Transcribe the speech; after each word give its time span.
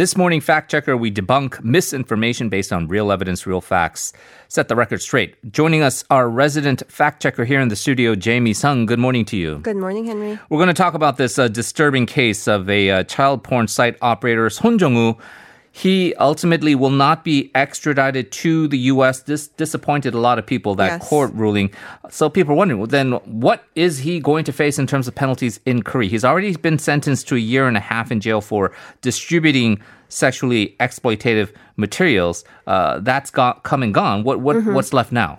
This 0.00 0.16
morning, 0.16 0.40
fact 0.40 0.70
checker, 0.70 0.96
we 0.96 1.10
debunk 1.10 1.62
misinformation 1.62 2.48
based 2.48 2.72
on 2.72 2.88
real 2.88 3.12
evidence, 3.12 3.46
real 3.46 3.60
facts. 3.60 4.14
Set 4.48 4.68
the 4.68 4.74
record 4.74 5.02
straight. 5.02 5.36
Joining 5.52 5.82
us, 5.82 6.04
our 6.08 6.26
resident 6.26 6.82
fact 6.90 7.20
checker 7.20 7.44
here 7.44 7.60
in 7.60 7.68
the 7.68 7.76
studio, 7.76 8.14
Jamie 8.14 8.54
Sung. 8.54 8.86
Good 8.86 8.98
morning 8.98 9.26
to 9.26 9.36
you. 9.36 9.58
Good 9.58 9.76
morning, 9.76 10.06
Henry. 10.06 10.38
We're 10.48 10.56
going 10.56 10.68
to 10.68 10.72
talk 10.72 10.94
about 10.94 11.18
this 11.18 11.38
uh, 11.38 11.48
disturbing 11.48 12.06
case 12.06 12.48
of 12.48 12.70
a 12.70 12.90
uh, 12.90 13.04
child 13.04 13.44
porn 13.44 13.68
site 13.68 13.98
operator, 14.00 14.48
Son 14.48 14.78
Jong-woo. 14.78 15.18
He 15.72 16.14
ultimately 16.16 16.74
will 16.74 16.90
not 16.90 17.22
be 17.24 17.50
extradited 17.54 18.32
to 18.32 18.66
the 18.68 18.78
U.S. 18.92 19.20
This 19.22 19.46
disappointed 19.46 20.14
a 20.14 20.18
lot 20.18 20.38
of 20.38 20.44
people, 20.44 20.74
that 20.74 21.00
Yes. 21.00 21.08
court 21.08 21.32
ruling. 21.32 21.70
So 22.10 22.28
people 22.28 22.54
are 22.54 22.56
wondering, 22.56 22.80
well, 22.80 22.88
then 22.88 23.12
what 23.24 23.64
is 23.76 23.98
he 23.98 24.18
going 24.18 24.44
to 24.44 24.52
face 24.52 24.78
in 24.80 24.86
terms 24.88 25.06
of 25.06 25.14
penalties 25.14 25.60
in 25.64 25.82
Korea? 25.82 26.10
He's 26.10 26.24
already 26.24 26.56
been 26.56 26.78
sentenced 26.78 27.28
to 27.28 27.36
a 27.36 27.38
year 27.38 27.68
and 27.68 27.76
a 27.76 27.80
half 27.80 28.10
in 28.10 28.20
jail 28.20 28.40
for 28.40 28.72
distributing 29.00 29.80
sexually 30.08 30.74
exploitative 30.80 31.52
materials. 31.76 32.44
Uh, 32.66 32.98
that's 32.98 33.30
got, 33.30 33.62
come 33.62 33.82
and 33.84 33.94
gone. 33.94 34.24
What, 34.24 34.40
what, 34.40 34.64
What's 34.64 34.92
left 34.92 35.12
now? 35.12 35.38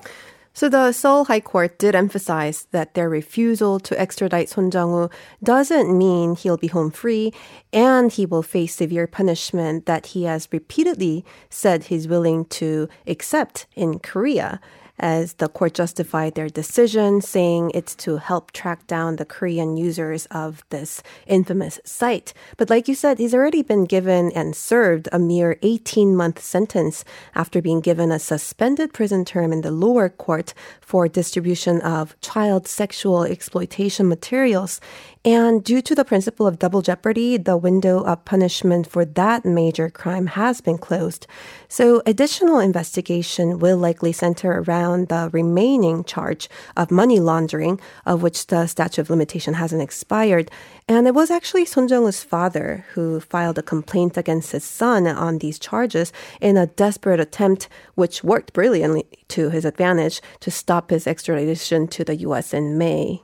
So 0.54 0.68
the 0.68 0.92
Seoul 0.92 1.26
High 1.26 1.40
Court 1.40 1.80
did 1.80 1.96
emphasize 1.96 2.68
that 2.72 2.94
their 2.94 3.10
refusal 3.10 3.80
to 3.80 4.00
extradite 4.00 4.50
Son 4.50 4.70
Jong-woo 4.70 5.10
doesn't 5.42 5.98
mean 5.98 6.36
he'll 6.36 6.58
be 6.58 6.68
home 6.68 6.92
free 6.92 7.34
and 7.72 8.12
he 8.12 8.26
will 8.26 8.44
face 8.44 8.76
severe 8.76 9.08
punishment 9.08 9.86
that 9.86 10.08
he 10.08 10.24
has 10.24 10.50
repeatedly 10.52 11.24
said 11.50 11.86
he's 11.86 12.08
willing 12.08 12.46
to 12.46 12.90
accept 13.08 13.66
in 13.76 14.00
Korea. 14.00 14.60
As 15.02 15.34
the 15.34 15.50
court 15.50 15.74
justified 15.74 16.36
their 16.36 16.48
decision, 16.48 17.22
saying 17.22 17.72
it's 17.74 17.96
to 17.96 18.18
help 18.18 18.52
track 18.52 18.86
down 18.86 19.16
the 19.16 19.26
Korean 19.26 19.76
users 19.76 20.28
of 20.28 20.64
this 20.70 21.02
infamous 21.26 21.80
site. 21.84 22.36
But 22.56 22.70
like 22.70 22.88
you 22.88 22.94
said, 22.94 23.18
he's 23.18 23.34
already 23.34 23.64
been 23.64 23.86
given 23.86 24.32
and 24.34 24.56
served 24.56 25.10
a 25.12 25.18
mere 25.18 25.58
18 25.64 26.16
month 26.16 26.40
sentence 26.40 27.04
after 27.34 27.64
being 27.64 27.82
given 27.82 28.12
a 28.12 28.20
suspended 28.20 28.94
prison 28.94 29.26
term 29.26 29.52
in 29.52 29.62
the 29.62 29.72
lower 29.72 30.08
court 30.08 30.54
for 30.80 31.08
distribution 31.08 31.82
of 31.82 32.16
child 32.22 32.68
sexual 32.68 33.24
exploitation 33.24 34.08
materials. 34.08 34.80
And 35.26 35.64
due 35.64 35.82
to 35.82 35.96
the 35.96 36.06
principle 36.06 36.46
of 36.46 36.60
double 36.60 36.84
jeopardy, 36.84 37.38
the 37.38 37.58
window 37.58 38.04
of 38.04 38.26
punishment 38.26 38.86
for 38.86 39.04
that 39.06 39.46
major 39.46 39.90
crime 39.90 40.28
has 40.28 40.62
been 40.62 40.78
closed. 40.78 41.26
So 41.68 42.04
additional 42.06 42.60
investigation 42.60 43.58
will 43.58 43.78
likely 43.78 44.12
center 44.12 44.62
around 44.62 44.91
the 44.98 45.30
remaining 45.34 46.04
charge 46.04 46.50
of 46.78 46.92
money 46.92 47.20
laundering, 47.20 47.80
of 48.06 48.22
which 48.22 48.48
the 48.48 48.68
statute 48.68 49.02
of 49.02 49.10
limitation 49.10 49.56
hasn't 49.56 49.82
expired. 49.82 50.52
And 50.88 51.08
it 51.08 51.16
was 51.16 51.32
actually 51.32 51.66
Son 51.66 51.88
Jong-woo's 51.88 52.24
father 52.24 52.86
who 52.94 53.20
filed 53.20 53.58
a 53.58 53.64
complaint 53.64 54.18
against 54.18 54.52
his 54.52 54.64
son 54.64 55.08
on 55.08 55.38
these 55.38 55.58
charges 55.58 56.12
in 56.40 56.58
a 56.58 56.68
desperate 56.68 57.20
attempt, 57.20 57.70
which 57.96 58.24
worked 58.24 58.54
brilliantly 58.54 59.06
to 59.30 59.50
his 59.50 59.66
advantage, 59.66 60.22
to 60.42 60.52
stop 60.52 60.90
his 60.90 61.08
extradition 61.08 61.88
to 61.88 62.04
the 62.04 62.16
U.S. 62.18 62.54
in 62.54 62.78
May. 62.78 63.22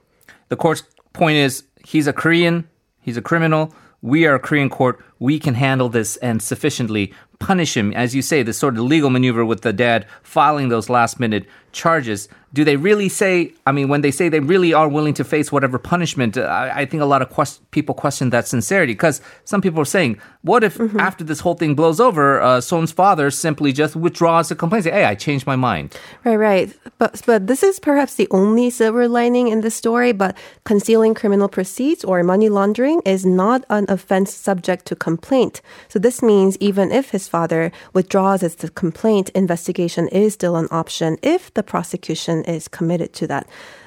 The 0.49 0.55
court's 0.55 0.83
point 1.13 1.37
is 1.37 1.63
he's 1.85 2.07
a 2.07 2.13
Korean, 2.13 2.67
he's 3.01 3.17
a 3.17 3.21
criminal. 3.21 3.73
We 4.01 4.25
are 4.27 4.35
a 4.35 4.39
Korean 4.39 4.69
court. 4.69 5.03
We 5.19 5.39
can 5.39 5.55
handle 5.55 5.89
this 5.89 6.17
and 6.17 6.41
sufficiently 6.41 7.13
punish 7.39 7.77
him. 7.77 7.93
As 7.93 8.15
you 8.15 8.21
say, 8.21 8.43
this 8.43 8.57
sort 8.57 8.75
of 8.77 8.83
legal 8.83 9.09
maneuver 9.09 9.45
with 9.45 9.61
the 9.61 9.73
dad 9.73 10.05
filing 10.23 10.69
those 10.69 10.89
last 10.89 11.19
minute 11.19 11.45
charges. 11.71 12.27
Do 12.53 12.63
they 12.63 12.77
really 12.77 13.09
say, 13.09 13.53
I 13.67 13.71
mean, 13.71 13.87
when 13.89 14.01
they 14.01 14.09
say 14.09 14.29
they 14.29 14.39
really 14.39 14.73
are 14.73 14.87
willing 14.87 15.13
to 15.15 15.23
face 15.23 15.51
whatever 15.51 15.77
punishment, 15.77 16.37
uh, 16.37 16.41
I, 16.41 16.81
I 16.81 16.85
think 16.85 17.03
a 17.03 17.05
lot 17.05 17.21
of 17.21 17.29
quest- 17.29 17.69
people 17.71 17.93
question 17.93 18.31
that 18.31 18.47
sincerity 18.47 18.93
because 18.93 19.21
some 19.43 19.61
people 19.61 19.79
are 19.81 19.85
saying, 19.85 20.19
what 20.41 20.63
if 20.63 20.79
after 20.97 21.23
this 21.23 21.41
whole 21.41 21.53
thing 21.53 21.75
blows 21.75 21.99
over, 21.99 22.41
uh, 22.41 22.61
Son's 22.61 22.91
father 22.91 23.29
simply 23.29 23.73
just 23.73 23.95
withdraws 23.95 24.49
the 24.49 24.55
complaint, 24.55 24.85
say, 24.85 24.91
hey, 24.91 25.05
I 25.05 25.13
changed 25.13 25.45
my 25.45 25.57
mind? 25.57 25.95
Right, 26.23 26.37
right. 26.37 26.73
But 26.97 27.21
but 27.27 27.45
this 27.45 27.61
is 27.61 27.79
perhaps 27.79 28.15
the 28.15 28.27
only 28.31 28.69
silver 28.71 29.07
lining 29.07 29.49
in 29.49 29.61
the 29.61 29.69
story. 29.69 30.13
But 30.13 30.35
concealing 30.63 31.13
criminal 31.13 31.49
proceeds 31.49 32.03
or 32.03 32.23
money 32.23 32.49
laundering 32.49 33.01
is 33.05 33.25
not 33.25 33.65
an 33.69 33.85
offense 33.89 34.33
subject 34.33 34.85
to 34.85 34.95
complaint. 35.09 35.61
So 35.87 35.97
this 35.99 36.19
means 36.21 36.57
even 36.69 36.91
if 36.91 37.05
his 37.11 37.29
father 37.35 37.71
withdraws 37.93 38.41
his 38.41 38.55
complaint, 38.83 39.29
investigation 39.43 40.05
is 40.09 40.33
still 40.33 40.55
an 40.57 40.67
option 40.81 41.17
if 41.35 41.41
the 41.53 41.63
prosecution 41.73 42.37
is 42.43 42.67
committed 42.77 43.11
to 43.19 43.25
that. 43.27 43.45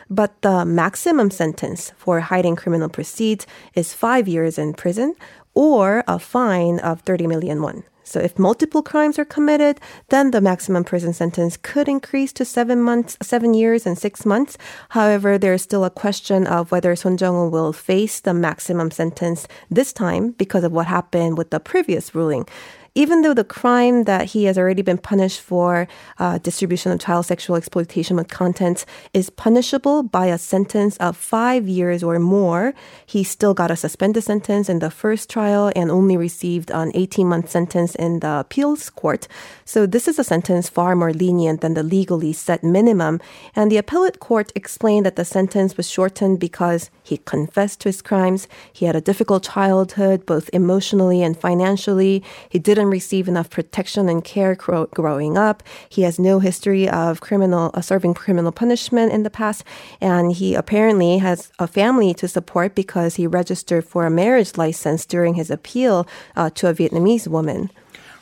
But 0.08 0.30
the 0.40 0.64
maximum 0.64 1.28
sentence 1.30 1.92
for 2.02 2.14
hiding 2.32 2.56
criminal 2.56 2.88
proceeds 2.88 3.46
is 3.80 4.00
five 4.06 4.24
years 4.34 4.54
in 4.62 4.68
prison 4.72 5.14
or 5.54 6.02
a 6.08 6.18
fine 6.18 6.76
of 6.80 7.02
30 7.02 7.26
million 7.26 7.60
won. 7.60 7.84
So 8.10 8.18
if 8.18 8.40
multiple 8.40 8.82
crimes 8.82 9.20
are 9.20 9.24
committed, 9.24 9.80
then 10.08 10.32
the 10.32 10.40
maximum 10.40 10.82
prison 10.82 11.12
sentence 11.12 11.56
could 11.56 11.88
increase 11.88 12.32
to 12.32 12.44
seven 12.44 12.82
months, 12.82 13.16
seven 13.22 13.54
years 13.54 13.86
and 13.86 13.96
six 13.96 14.26
months. 14.26 14.58
However, 14.88 15.38
there 15.38 15.54
is 15.54 15.62
still 15.62 15.84
a 15.84 15.90
question 15.90 16.44
of 16.44 16.72
whether 16.72 16.96
Son 16.96 17.16
Jong-woo 17.16 17.48
will 17.48 17.72
face 17.72 18.18
the 18.18 18.34
maximum 18.34 18.90
sentence 18.90 19.46
this 19.70 19.92
time 19.92 20.32
because 20.32 20.64
of 20.64 20.72
what 20.72 20.88
happened 20.88 21.38
with 21.38 21.50
the 21.50 21.60
previous 21.60 22.12
ruling. 22.12 22.48
Even 22.94 23.22
though 23.22 23.34
the 23.34 23.44
crime 23.44 24.04
that 24.04 24.26
he 24.26 24.44
has 24.44 24.58
already 24.58 24.82
been 24.82 24.98
punished 24.98 25.40
for, 25.40 25.86
uh, 26.18 26.38
distribution 26.38 26.90
of 26.90 26.98
child 26.98 27.24
sexual 27.24 27.54
exploitation 27.56 28.16
with 28.16 28.28
contents, 28.28 28.84
is 29.14 29.30
punishable 29.30 30.02
by 30.02 30.26
a 30.26 30.38
sentence 30.38 30.96
of 30.96 31.16
five 31.16 31.68
years 31.68 32.02
or 32.02 32.18
more, 32.18 32.74
he 33.06 33.22
still 33.22 33.54
got 33.54 33.70
a 33.70 33.76
suspended 33.76 34.24
sentence 34.24 34.68
in 34.68 34.80
the 34.80 34.90
first 34.90 35.30
trial 35.30 35.70
and 35.76 35.90
only 35.90 36.16
received 36.16 36.70
an 36.70 36.90
18 36.94 37.28
month 37.28 37.48
sentence 37.48 37.94
in 37.94 38.20
the 38.20 38.40
appeals 38.40 38.90
court. 38.90 39.28
So 39.64 39.86
this 39.86 40.08
is 40.08 40.18
a 40.18 40.24
sentence 40.24 40.68
far 40.68 40.96
more 40.96 41.12
lenient 41.12 41.60
than 41.60 41.74
the 41.74 41.84
legally 41.84 42.32
set 42.32 42.64
minimum. 42.64 43.20
And 43.54 43.70
the 43.70 43.76
appellate 43.76 44.18
court 44.18 44.50
explained 44.56 45.06
that 45.06 45.14
the 45.14 45.24
sentence 45.24 45.76
was 45.76 45.88
shortened 45.88 46.40
because 46.40 46.90
he 47.04 47.18
confessed 47.18 47.80
to 47.80 47.88
his 47.88 48.02
crimes. 48.02 48.48
He 48.72 48.86
had 48.86 48.96
a 48.96 49.00
difficult 49.00 49.44
childhood, 49.44 50.26
both 50.26 50.50
emotionally 50.52 51.22
and 51.22 51.38
financially. 51.38 52.22
He 52.48 52.58
didn't 52.80 52.90
receive 52.90 53.28
enough 53.28 53.50
protection 53.50 54.08
and 54.08 54.24
care 54.24 54.54
grow- 54.54 54.86
growing 54.86 55.36
up. 55.36 55.62
He 55.88 56.02
has 56.02 56.18
no 56.18 56.38
history 56.38 56.88
of 56.88 57.20
criminal 57.20 57.70
uh, 57.74 57.80
serving 57.80 58.14
criminal 58.14 58.52
punishment 58.52 59.12
in 59.12 59.22
the 59.22 59.30
past, 59.30 59.64
and 60.00 60.32
he 60.32 60.54
apparently 60.54 61.18
has 61.18 61.52
a 61.58 61.66
family 61.66 62.14
to 62.14 62.26
support 62.26 62.74
because 62.74 63.16
he 63.16 63.26
registered 63.26 63.84
for 63.84 64.06
a 64.06 64.10
marriage 64.10 64.56
license 64.56 65.04
during 65.04 65.34
his 65.34 65.50
appeal 65.50 66.06
uh, 66.36 66.50
to 66.50 66.68
a 66.68 66.74
Vietnamese 66.74 67.28
woman. 67.28 67.70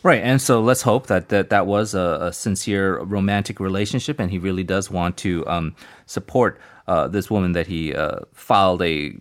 Right, 0.02 0.22
and 0.22 0.40
so 0.40 0.60
let's 0.60 0.82
hope 0.82 1.06
that 1.06 1.28
that, 1.28 1.50
that 1.50 1.66
was 1.66 1.94
a, 1.94 2.18
a 2.20 2.32
sincere 2.32 3.00
romantic 3.00 3.60
relationship, 3.60 4.20
and 4.20 4.30
he 4.30 4.38
really 4.38 4.64
does 4.64 4.90
want 4.90 5.16
to 5.18 5.46
um, 5.46 5.74
support 6.06 6.60
uh, 6.86 7.08
this 7.08 7.30
woman 7.30 7.52
that 7.52 7.66
he 7.66 7.94
uh, 7.94 8.20
filed 8.32 8.82
a 8.82 9.14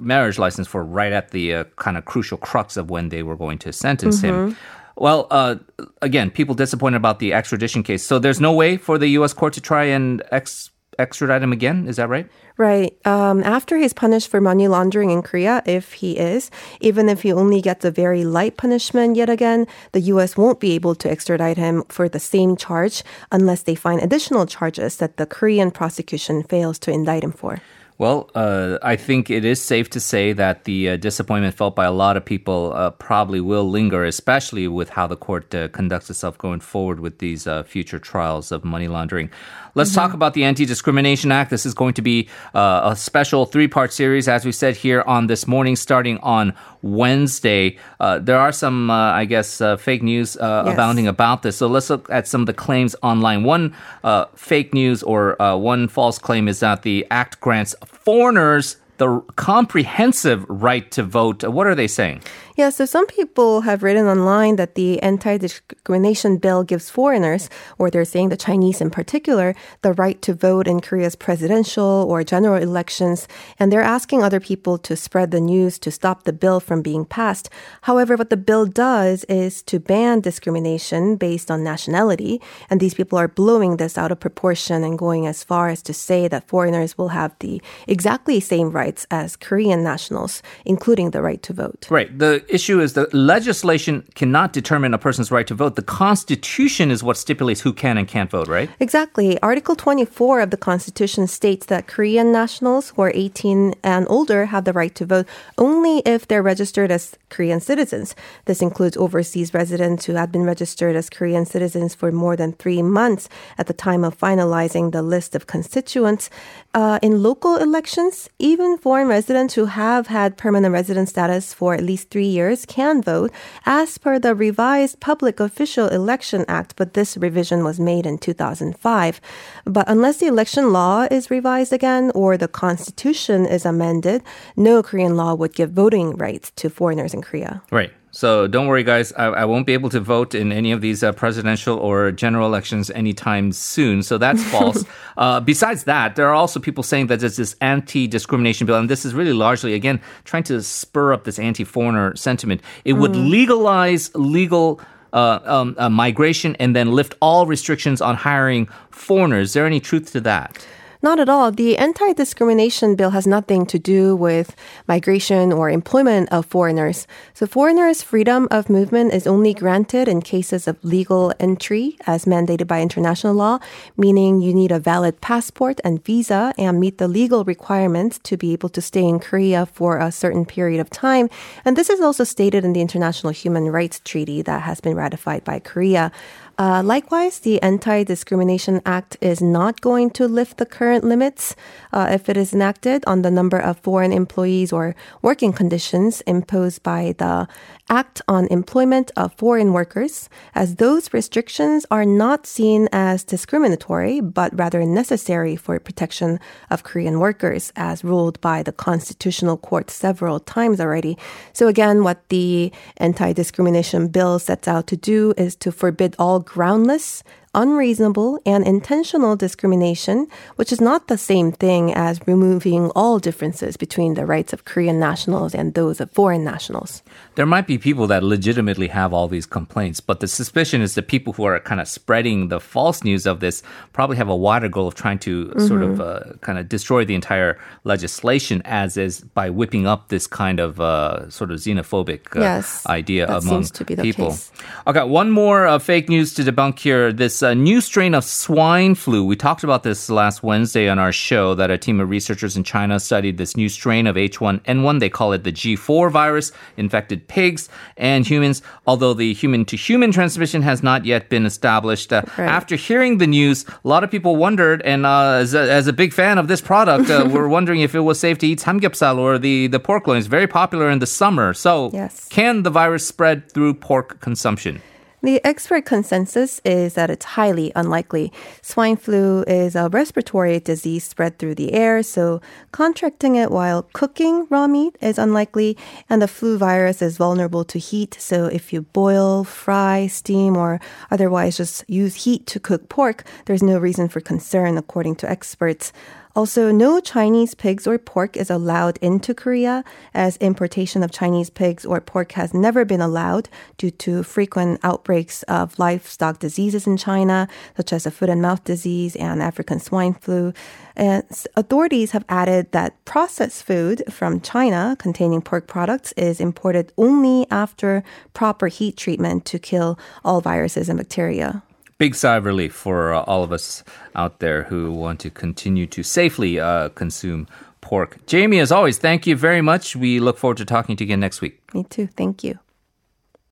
marriage 0.00 0.38
license 0.38 0.66
for 0.66 0.84
right 0.84 1.12
at 1.12 1.30
the 1.30 1.54
uh, 1.54 1.64
kind 1.76 1.96
of 1.96 2.04
crucial 2.04 2.36
crux 2.36 2.76
of 2.76 2.90
when 2.90 3.08
they 3.10 3.22
were 3.22 3.36
going 3.36 3.58
to 3.58 3.72
sentence 3.72 4.20
him. 4.20 4.56
Well, 4.96 5.26
uh, 5.30 5.56
again, 6.02 6.30
people 6.30 6.54
disappointed 6.54 6.96
about 6.96 7.18
the 7.18 7.32
extradition 7.32 7.82
case. 7.82 8.04
So 8.04 8.18
there's 8.18 8.40
no 8.40 8.52
way 8.52 8.76
for 8.76 8.98
the 8.98 9.08
U.S. 9.18 9.32
court 9.32 9.52
to 9.54 9.60
try 9.60 9.84
and 9.84 10.22
ex- 10.30 10.70
extradite 10.98 11.42
him 11.42 11.52
again. 11.52 11.88
Is 11.88 11.96
that 11.96 12.08
right? 12.08 12.28
Right. 12.56 12.96
Um, 13.04 13.42
after 13.42 13.76
he's 13.76 13.92
punished 13.92 14.28
for 14.28 14.40
money 14.40 14.68
laundering 14.68 15.10
in 15.10 15.22
Korea, 15.22 15.62
if 15.66 15.94
he 15.94 16.16
is, 16.16 16.50
even 16.80 17.08
if 17.08 17.22
he 17.22 17.32
only 17.32 17.60
gets 17.60 17.84
a 17.84 17.90
very 17.90 18.24
light 18.24 18.56
punishment 18.56 19.16
yet 19.16 19.28
again, 19.28 19.66
the 19.90 20.00
U.S. 20.14 20.36
won't 20.36 20.60
be 20.60 20.72
able 20.72 20.94
to 20.96 21.10
extradite 21.10 21.56
him 21.56 21.82
for 21.88 22.08
the 22.08 22.20
same 22.20 22.56
charge 22.56 23.02
unless 23.32 23.62
they 23.62 23.74
find 23.74 24.00
additional 24.00 24.46
charges 24.46 24.98
that 24.98 25.16
the 25.16 25.26
Korean 25.26 25.72
prosecution 25.72 26.44
fails 26.44 26.78
to 26.80 26.92
indict 26.92 27.24
him 27.24 27.32
for. 27.32 27.58
Well, 27.96 28.28
uh, 28.34 28.78
I 28.82 28.96
think 28.96 29.30
it 29.30 29.44
is 29.44 29.62
safe 29.62 29.88
to 29.90 30.00
say 30.00 30.32
that 30.32 30.64
the 30.64 30.90
uh, 30.90 30.96
disappointment 30.96 31.54
felt 31.54 31.76
by 31.76 31.84
a 31.84 31.92
lot 31.92 32.16
of 32.16 32.24
people 32.24 32.72
uh, 32.74 32.90
probably 32.90 33.40
will 33.40 33.70
linger, 33.70 34.04
especially 34.04 34.66
with 34.66 34.90
how 34.90 35.06
the 35.06 35.14
court 35.16 35.54
uh, 35.54 35.68
conducts 35.68 36.10
itself 36.10 36.36
going 36.36 36.58
forward 36.58 36.98
with 36.98 37.18
these 37.18 37.46
uh, 37.46 37.62
future 37.62 38.00
trials 38.00 38.50
of 38.50 38.64
money 38.64 38.88
laundering. 38.88 39.30
Let's 39.76 39.94
talk 39.94 40.12
about 40.12 40.34
the 40.34 40.42
Anti 40.42 40.66
Discrimination 40.66 41.30
Act. 41.30 41.50
This 41.50 41.64
is 41.64 41.74
going 41.74 41.94
to 41.94 42.02
be 42.02 42.28
uh, 42.52 42.90
a 42.92 42.96
special 42.96 43.46
three 43.46 43.68
part 43.68 43.92
series, 43.92 44.26
as 44.26 44.44
we 44.44 44.50
said 44.50 44.76
here 44.76 45.02
on 45.02 45.28
this 45.28 45.46
morning, 45.46 45.76
starting 45.76 46.18
on 46.18 46.52
Wednesday. 46.84 47.78
Uh, 47.98 48.18
there 48.18 48.38
are 48.38 48.52
some, 48.52 48.90
uh, 48.90 48.94
I 49.12 49.24
guess, 49.24 49.60
uh, 49.60 49.76
fake 49.76 50.02
news 50.02 50.36
uh, 50.36 50.62
Yes. 50.66 50.74
abounding 50.74 51.08
about 51.08 51.42
this. 51.42 51.56
So 51.56 51.66
let's 51.66 51.88
look 51.90 52.08
at 52.10 52.28
some 52.28 52.42
of 52.42 52.46
the 52.46 52.54
claims 52.54 52.94
online. 53.02 53.42
One 53.44 53.74
uh, 54.04 54.26
fake 54.36 54.74
news 54.74 55.02
or 55.02 55.40
uh, 55.40 55.56
one 55.56 55.88
false 55.88 56.18
claim 56.18 56.46
is 56.48 56.60
that 56.60 56.82
the 56.82 57.06
act 57.10 57.40
grants 57.40 57.74
foreigners 57.86 58.76
the 58.98 59.20
comprehensive 59.34 60.44
right 60.48 60.88
to 60.92 61.02
vote. 61.02 61.42
What 61.42 61.66
are 61.66 61.74
they 61.74 61.88
saying? 61.88 62.22
Yeah, 62.56 62.70
so 62.70 62.84
some 62.84 63.08
people 63.08 63.62
have 63.62 63.82
written 63.82 64.06
online 64.06 64.54
that 64.56 64.76
the 64.76 65.02
anti 65.02 65.38
discrimination 65.38 66.36
bill 66.36 66.62
gives 66.62 66.88
foreigners, 66.88 67.50
or 67.78 67.90
they're 67.90 68.04
saying 68.04 68.28
the 68.28 68.36
Chinese 68.36 68.80
in 68.80 68.90
particular, 68.90 69.56
the 69.82 69.92
right 69.92 70.22
to 70.22 70.34
vote 70.34 70.68
in 70.68 70.78
Korea's 70.78 71.16
presidential 71.16 72.06
or 72.08 72.22
general 72.22 72.62
elections. 72.62 73.26
And 73.58 73.72
they're 73.72 73.82
asking 73.82 74.22
other 74.22 74.38
people 74.38 74.78
to 74.78 74.94
spread 74.94 75.32
the 75.32 75.40
news 75.40 75.80
to 75.80 75.90
stop 75.90 76.22
the 76.22 76.32
bill 76.32 76.60
from 76.60 76.80
being 76.80 77.04
passed. 77.04 77.50
However, 77.82 78.14
what 78.14 78.30
the 78.30 78.36
bill 78.36 78.66
does 78.66 79.24
is 79.24 79.60
to 79.64 79.80
ban 79.80 80.20
discrimination 80.20 81.16
based 81.16 81.50
on 81.50 81.64
nationality. 81.64 82.40
And 82.70 82.78
these 82.78 82.94
people 82.94 83.18
are 83.18 83.26
blowing 83.26 83.78
this 83.78 83.98
out 83.98 84.12
of 84.12 84.20
proportion 84.20 84.84
and 84.84 84.96
going 84.96 85.26
as 85.26 85.42
far 85.42 85.70
as 85.70 85.82
to 85.82 85.92
say 85.92 86.28
that 86.28 86.46
foreigners 86.46 86.96
will 86.96 87.08
have 87.08 87.34
the 87.40 87.60
exactly 87.88 88.38
same 88.38 88.70
rights 88.70 89.08
as 89.10 89.34
Korean 89.34 89.82
nationals, 89.82 90.40
including 90.64 91.10
the 91.10 91.20
right 91.20 91.42
to 91.42 91.52
vote. 91.52 91.88
Right. 91.90 92.16
The 92.16 92.43
issue 92.48 92.80
is 92.80 92.94
the 92.94 93.08
legislation 93.12 94.04
cannot 94.14 94.52
determine 94.52 94.94
a 94.94 94.98
person's 94.98 95.30
right 95.30 95.46
to 95.46 95.54
vote. 95.54 95.76
The 95.76 95.82
Constitution 95.82 96.90
is 96.90 97.02
what 97.02 97.16
stipulates 97.16 97.60
who 97.60 97.72
can 97.72 97.98
and 97.98 98.06
can't 98.06 98.30
vote, 98.30 98.48
right? 98.48 98.70
Exactly. 98.80 99.40
Article 99.42 99.76
24 99.76 100.40
of 100.40 100.50
the 100.50 100.56
Constitution 100.56 101.26
states 101.26 101.66
that 101.66 101.86
Korean 101.86 102.32
nationals 102.32 102.90
who 102.90 103.02
are 103.02 103.12
18 103.14 103.74
and 103.82 104.06
older 104.08 104.46
have 104.46 104.64
the 104.64 104.72
right 104.72 104.94
to 104.94 105.06
vote 105.06 105.26
only 105.58 105.98
if 106.06 106.26
they're 106.28 106.42
registered 106.42 106.90
as 106.90 107.16
Korean 107.30 107.60
citizens. 107.60 108.14
This 108.44 108.62
includes 108.62 108.96
overseas 108.96 109.52
residents 109.54 110.04
who 110.06 110.14
have 110.14 110.30
been 110.30 110.44
registered 110.44 110.96
as 110.96 111.10
Korean 111.10 111.46
citizens 111.46 111.94
for 111.94 112.12
more 112.12 112.36
than 112.36 112.52
three 112.52 112.82
months 112.82 113.28
at 113.58 113.66
the 113.66 113.72
time 113.72 114.04
of 114.04 114.18
finalizing 114.18 114.92
the 114.92 115.02
list 115.02 115.34
of 115.34 115.46
constituents. 115.46 116.30
Uh, 116.74 116.98
in 117.02 117.22
local 117.22 117.56
elections, 117.56 118.28
even 118.38 118.78
foreign 118.78 119.08
residents 119.08 119.54
who 119.54 119.66
have 119.66 120.06
had 120.08 120.36
permanent 120.36 120.72
resident 120.72 121.08
status 121.08 121.54
for 121.54 121.74
at 121.74 121.82
least 121.82 122.10
three 122.10 122.28
years 122.34 122.66
can 122.66 123.02
vote 123.02 123.30
as 123.64 123.98
per 123.98 124.18
the 124.18 124.34
revised 124.34 125.00
Public 125.00 125.40
Official 125.40 125.88
Election 125.88 126.44
Act, 126.48 126.74
but 126.76 126.94
this 126.94 127.16
revision 127.16 127.64
was 127.64 127.78
made 127.78 128.04
in 128.06 128.18
2005. 128.18 129.20
But 129.64 129.88
unless 129.88 130.18
the 130.18 130.26
election 130.26 130.72
law 130.72 131.06
is 131.10 131.30
revised 131.30 131.72
again 131.72 132.10
or 132.14 132.36
the 132.36 132.48
constitution 132.48 133.46
is 133.46 133.64
amended, 133.64 134.22
no 134.56 134.82
Korean 134.82 135.16
law 135.16 135.34
would 135.34 135.54
give 135.54 135.70
voting 135.70 136.16
rights 136.16 136.50
to 136.56 136.68
foreigners 136.68 137.14
in 137.14 137.22
Korea. 137.22 137.62
Right. 137.70 137.92
So 138.14 138.46
don't 138.46 138.68
worry, 138.68 138.84
guys. 138.84 139.12
I, 139.14 139.24
I, 139.24 139.44
won't 139.44 139.66
be 139.66 139.72
able 139.72 139.90
to 139.90 139.98
vote 139.98 140.36
in 140.36 140.52
any 140.52 140.70
of 140.70 140.80
these 140.80 141.02
uh, 141.02 141.10
presidential 141.10 141.76
or 141.76 142.12
general 142.12 142.46
elections 142.46 142.88
anytime 142.90 143.50
soon. 143.50 144.04
So 144.04 144.18
that's 144.18 144.40
false. 144.52 144.84
uh, 145.16 145.40
besides 145.40 145.82
that, 145.84 146.14
there 146.14 146.28
are 146.28 146.34
also 146.34 146.60
people 146.60 146.84
saying 146.84 147.08
that 147.08 147.18
there's 147.18 147.36
this 147.36 147.56
anti-discrimination 147.60 148.68
bill, 148.68 148.78
and 148.78 148.88
this 148.88 149.04
is 149.04 149.14
really 149.14 149.32
largely, 149.32 149.74
again, 149.74 150.00
trying 150.22 150.44
to 150.44 150.62
spur 150.62 151.12
up 151.12 151.24
this 151.24 151.40
anti-foreigner 151.40 152.14
sentiment. 152.14 152.60
It 152.84 152.92
would 152.92 153.12
mm. 153.12 153.30
legalize 153.30 154.14
legal. 154.14 154.80
Uh, 155.12 155.38
um, 155.44 155.76
uh, 155.78 155.88
migration 155.88 156.56
and 156.56 156.74
then 156.74 156.90
lift 156.90 157.14
all 157.20 157.46
restrictions 157.46 158.00
on 158.00 158.16
hiring 158.16 158.66
foreigners. 158.90 159.50
Is 159.50 159.52
there 159.52 159.64
any 159.64 159.78
truth 159.78 160.10
to 160.10 160.20
that? 160.22 160.66
Not 161.04 161.20
at 161.20 161.28
all. 161.28 161.52
The 161.52 161.76
anti 161.76 162.14
discrimination 162.14 162.96
bill 162.96 163.10
has 163.10 163.26
nothing 163.26 163.66
to 163.66 163.78
do 163.78 164.16
with 164.16 164.56
migration 164.88 165.52
or 165.52 165.68
employment 165.68 166.30
of 166.32 166.46
foreigners. 166.46 167.06
So, 167.34 167.46
foreigners' 167.46 168.02
freedom 168.02 168.48
of 168.50 168.70
movement 168.70 169.12
is 169.12 169.26
only 169.26 169.52
granted 169.52 170.08
in 170.08 170.22
cases 170.22 170.66
of 170.66 170.82
legal 170.82 171.34
entry 171.38 171.98
as 172.06 172.24
mandated 172.24 172.66
by 172.66 172.80
international 172.80 173.34
law, 173.34 173.58
meaning 173.98 174.40
you 174.40 174.54
need 174.54 174.72
a 174.72 174.78
valid 174.78 175.20
passport 175.20 175.78
and 175.84 176.02
visa 176.02 176.54
and 176.56 176.80
meet 176.80 176.96
the 176.96 177.06
legal 177.06 177.44
requirements 177.44 178.18
to 178.20 178.38
be 178.38 178.54
able 178.54 178.70
to 178.70 178.80
stay 178.80 179.04
in 179.04 179.20
Korea 179.20 179.66
for 179.66 179.98
a 179.98 180.10
certain 180.10 180.46
period 180.46 180.80
of 180.80 180.88
time. 180.88 181.28
And 181.66 181.76
this 181.76 181.90
is 181.90 182.00
also 182.00 182.24
stated 182.24 182.64
in 182.64 182.72
the 182.72 182.80
International 182.80 183.30
Human 183.30 183.68
Rights 183.68 184.00
Treaty 184.06 184.40
that 184.40 184.62
has 184.62 184.80
been 184.80 184.96
ratified 184.96 185.44
by 185.44 185.58
Korea. 185.58 186.10
Uh, 186.56 186.82
likewise, 186.84 187.40
the 187.40 187.60
Anti 187.62 188.04
Discrimination 188.04 188.80
Act 188.86 189.16
is 189.20 189.42
not 189.42 189.80
going 189.80 190.10
to 190.10 190.28
lift 190.28 190.58
the 190.58 190.66
current 190.66 191.02
limits 191.02 191.56
uh, 191.92 192.08
if 192.12 192.28
it 192.28 192.36
is 192.36 192.54
enacted 192.54 193.02
on 193.06 193.22
the 193.22 193.30
number 193.30 193.58
of 193.58 193.80
foreign 193.80 194.12
employees 194.12 194.72
or 194.72 194.94
working 195.20 195.52
conditions 195.52 196.20
imposed 196.22 196.82
by 196.84 197.14
the 197.18 197.48
Act 197.90 198.22
on 198.28 198.46
Employment 198.46 199.10
of 199.16 199.34
Foreign 199.34 199.72
Workers, 199.72 200.30
as 200.54 200.76
those 200.76 201.12
restrictions 201.12 201.84
are 201.90 202.06
not 202.06 202.46
seen 202.46 202.88
as 202.92 203.24
discriminatory, 203.24 204.20
but 204.20 204.56
rather 204.56 204.84
necessary 204.84 205.56
for 205.56 205.78
protection 205.80 206.38
of 206.70 206.84
Korean 206.84 207.18
workers, 207.18 207.72
as 207.74 208.04
ruled 208.04 208.40
by 208.40 208.62
the 208.62 208.72
Constitutional 208.72 209.56
Court 209.56 209.90
several 209.90 210.38
times 210.38 210.80
already. 210.80 211.18
So, 211.52 211.66
again, 211.66 212.04
what 212.04 212.28
the 212.28 212.72
anti 212.98 213.32
discrimination 213.32 214.08
bill 214.08 214.38
sets 214.38 214.68
out 214.68 214.86
to 214.86 214.96
do 214.96 215.34
is 215.36 215.56
to 215.56 215.72
forbid 215.72 216.14
all 216.18 216.43
groundless, 216.44 217.22
unreasonable 217.54 218.40
and 218.44 218.66
intentional 218.66 219.36
discrimination, 219.36 220.26
which 220.56 220.72
is 220.72 220.80
not 220.80 221.08
the 221.08 221.18
same 221.18 221.52
thing 221.52 221.92
as 221.94 222.20
removing 222.26 222.90
all 222.90 223.18
differences 223.18 223.76
between 223.76 224.14
the 224.14 224.26
rights 224.26 224.52
of 224.52 224.64
Korean 224.64 224.98
nationals 224.98 225.54
and 225.54 225.74
those 225.74 226.00
of 226.00 226.10
foreign 226.10 226.44
nationals. 226.44 227.02
There 227.36 227.46
might 227.46 227.66
be 227.66 227.78
people 227.78 228.06
that 228.08 228.22
legitimately 228.22 228.88
have 228.88 229.12
all 229.12 229.28
these 229.28 229.46
complaints, 229.46 230.00
but 230.00 230.20
the 230.20 230.28
suspicion 230.28 230.80
is 230.80 230.94
the 230.94 231.02
people 231.02 231.32
who 231.32 231.44
are 231.44 231.58
kind 231.60 231.80
of 231.80 231.88
spreading 231.88 232.48
the 232.48 232.60
false 232.60 233.04
news 233.04 233.26
of 233.26 233.40
this 233.40 233.62
probably 233.92 234.16
have 234.16 234.28
a 234.28 234.36
wider 234.36 234.68
goal 234.68 234.88
of 234.88 234.94
trying 234.94 235.18
to 235.20 235.46
mm-hmm. 235.46 235.66
sort 235.66 235.82
of 235.82 236.00
uh, 236.00 236.20
kind 236.40 236.58
of 236.58 236.68
destroy 236.68 237.04
the 237.04 237.14
entire 237.14 237.58
legislation 237.84 238.62
as 238.64 238.96
is 238.96 239.20
by 239.20 239.50
whipping 239.50 239.86
up 239.86 240.08
this 240.08 240.26
kind 240.26 240.60
of 240.60 240.80
uh, 240.80 241.28
sort 241.30 241.50
of 241.50 241.58
xenophobic 241.58 242.36
uh, 242.36 242.40
yes, 242.40 242.86
idea 242.86 243.28
among 243.28 243.64
people. 243.68 244.30
Case. 244.30 244.50
Okay, 244.86 245.04
one 245.04 245.30
more 245.30 245.66
uh, 245.66 245.78
fake 245.78 246.08
news 246.08 246.34
to 246.34 246.42
debunk 246.42 246.78
here. 246.78 247.12
This 247.12 247.43
a 247.44 247.54
new 247.54 247.80
strain 247.80 248.14
of 248.14 248.24
swine 248.24 248.94
flu. 248.94 249.24
We 249.24 249.36
talked 249.36 249.62
about 249.62 249.82
this 249.82 250.10
last 250.10 250.42
Wednesday 250.42 250.88
on 250.88 250.98
our 250.98 251.12
show 251.12 251.54
that 251.54 251.70
a 251.70 251.78
team 251.78 252.00
of 252.00 252.10
researchers 252.10 252.56
in 252.56 252.64
China 252.64 252.98
studied 252.98 253.38
this 253.38 253.56
new 253.56 253.68
strain 253.68 254.06
of 254.06 254.16
H1N1. 254.16 254.98
They 254.98 255.10
call 255.10 255.32
it 255.32 255.44
the 255.44 255.52
G4 255.52 256.10
virus, 256.10 256.50
infected 256.76 257.28
pigs 257.28 257.68
and 257.96 258.26
humans, 258.26 258.62
although 258.86 259.14
the 259.14 259.32
human 259.34 259.64
to 259.66 259.76
human 259.76 260.10
transmission 260.10 260.62
has 260.62 260.82
not 260.82 261.04
yet 261.04 261.28
been 261.28 261.46
established. 261.46 262.12
Uh, 262.12 262.22
right. 262.38 262.48
After 262.48 262.74
hearing 262.74 263.18
the 263.18 263.26
news, 263.26 263.64
a 263.68 263.88
lot 263.88 264.02
of 264.02 264.10
people 264.10 264.36
wondered, 264.36 264.82
and 264.82 265.06
uh, 265.06 265.34
as, 265.34 265.54
a, 265.54 265.70
as, 265.70 265.86
a, 265.86 265.92
big 265.92 266.12
fan 266.12 266.38
of 266.38 266.48
this 266.48 266.60
product, 266.60 267.08
uh, 267.10 267.28
we're 267.32 267.48
wondering 267.48 267.82
if 267.82 267.94
it 267.94 268.00
was 268.00 268.18
safe 268.18 268.38
to 268.38 268.46
eat 268.46 268.58
samgyeopsal 268.58 269.18
or 269.18 269.38
the, 269.38 269.68
the 269.68 269.78
pork 269.78 270.06
loin. 270.06 270.18
It's 270.18 270.26
very 270.26 270.48
popular 270.48 270.90
in 270.90 270.98
the 270.98 271.06
summer. 271.06 271.54
So, 271.54 271.90
yes. 271.92 272.28
can 272.28 272.64
the 272.64 272.70
virus 272.70 273.06
spread 273.06 273.52
through 273.52 273.74
pork 273.74 274.20
consumption? 274.20 274.82
The 275.24 275.42
expert 275.42 275.86
consensus 275.86 276.60
is 276.66 276.92
that 276.94 277.08
it's 277.08 277.24
highly 277.24 277.72
unlikely. 277.74 278.30
Swine 278.60 278.98
flu 278.98 279.42
is 279.44 279.74
a 279.74 279.88
respiratory 279.88 280.60
disease 280.60 281.04
spread 281.04 281.38
through 281.38 281.54
the 281.54 281.72
air, 281.72 282.02
so 282.02 282.42
contracting 282.72 283.34
it 283.34 283.50
while 283.50 283.88
cooking 283.94 284.46
raw 284.50 284.66
meat 284.66 284.98
is 285.00 285.16
unlikely, 285.16 285.78
and 286.10 286.20
the 286.20 286.28
flu 286.28 286.58
virus 286.58 287.00
is 287.00 287.16
vulnerable 287.16 287.64
to 287.64 287.78
heat, 287.78 288.18
so 288.20 288.44
if 288.44 288.70
you 288.70 288.82
boil, 288.82 289.44
fry, 289.44 290.08
steam, 290.08 290.58
or 290.58 290.78
otherwise 291.10 291.56
just 291.56 291.88
use 291.88 292.24
heat 292.24 292.46
to 292.48 292.60
cook 292.60 292.90
pork, 292.90 293.24
there's 293.46 293.62
no 293.62 293.78
reason 293.78 294.10
for 294.10 294.20
concern, 294.20 294.76
according 294.76 295.16
to 295.16 295.30
experts. 295.30 295.90
Also, 296.36 296.72
no 296.72 296.98
Chinese 296.98 297.54
pigs 297.54 297.86
or 297.86 297.96
pork 297.96 298.36
is 298.36 298.50
allowed 298.50 298.96
into 298.96 299.32
Korea, 299.32 299.84
as 300.12 300.36
importation 300.38 301.04
of 301.04 301.12
Chinese 301.12 301.48
pigs 301.48 301.86
or 301.86 302.00
pork 302.00 302.32
has 302.32 302.52
never 302.52 302.84
been 302.84 303.00
allowed 303.00 303.48
due 303.78 303.92
to 303.92 304.24
frequent 304.24 304.80
outbreaks 304.82 305.44
of 305.44 305.78
livestock 305.78 306.40
diseases 306.40 306.88
in 306.88 306.96
China, 306.96 307.46
such 307.76 307.92
as 307.92 308.02
the 308.02 308.10
foot 308.10 308.28
and 308.28 308.42
mouth 308.42 308.64
disease 308.64 309.14
and 309.14 309.40
African 309.40 309.78
swine 309.78 310.14
flu. 310.14 310.52
And 310.96 311.22
authorities 311.56 312.10
have 312.10 312.24
added 312.28 312.72
that 312.72 313.04
processed 313.04 313.62
food 313.62 314.02
from 314.10 314.40
China 314.40 314.96
containing 314.98 315.40
pork 315.40 315.68
products 315.68 316.10
is 316.16 316.40
imported 316.40 316.92
only 316.98 317.46
after 317.48 318.02
proper 318.32 318.66
heat 318.66 318.96
treatment 318.96 319.44
to 319.44 319.60
kill 319.60 320.00
all 320.24 320.40
viruses 320.40 320.88
and 320.88 320.98
bacteria 320.98 321.62
big 322.04 322.14
sigh 322.14 322.36
of 322.36 322.44
relief 322.44 322.74
for 322.74 323.14
uh, 323.14 323.22
all 323.22 323.42
of 323.42 323.50
us 323.50 323.82
out 324.14 324.38
there 324.38 324.64
who 324.64 324.92
want 324.92 325.18
to 325.18 325.30
continue 325.30 325.86
to 325.86 326.02
safely 326.02 326.60
uh, 326.60 326.90
consume 326.90 327.46
pork. 327.80 328.18
Jamie, 328.26 328.58
as 328.58 328.70
always, 328.70 328.98
thank 328.98 329.26
you 329.26 329.34
very 329.34 329.62
much. 329.62 329.96
We 329.96 330.20
look 330.20 330.36
forward 330.36 330.58
to 330.58 330.66
talking 330.66 330.96
to 330.96 331.04
you 331.04 331.06
again 331.06 331.20
next 331.20 331.40
week. 331.40 331.62
Me 331.72 331.82
too. 331.84 332.06
Thank 332.06 332.44
you. 332.44 332.58